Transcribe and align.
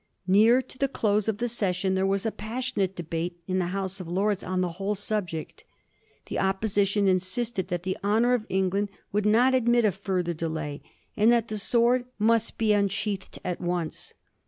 Near 0.25 0.63
to 0.63 0.79
the 0.79 0.87
close 0.87 1.27
of 1.27 1.37
the 1.37 1.47
session 1.47 1.93
there 1.93 2.07
was 2.07 2.25
a 2.25 2.31
passionate 2.31 2.95
debate 2.95 3.39
in 3.45 3.59
the 3.59 3.67
House 3.67 3.99
of 3.99 4.07
Lords 4.07 4.43
on 4.43 4.61
the 4.61 4.69
whole 4.81 4.95
subject. 4.95 5.63
The 6.25 6.37
Oppo 6.37 6.65
sition 6.69 7.07
insisted 7.07 7.67
that 7.67 7.83
the 7.83 7.99
honor 8.03 8.33
of 8.33 8.47
England 8.49 8.89
would 9.11 9.27
not 9.27 9.53
admit 9.53 9.85
of 9.85 9.93
further 9.93 10.33
delay, 10.33 10.81
and 11.15 11.31
that 11.31 11.49
the 11.49 11.59
sword 11.59 12.05
must 12.17 12.57
be 12.57 12.73
un 12.73 12.87
sheathed 12.89 13.37
at 13.45 13.61
once. 13.61 14.15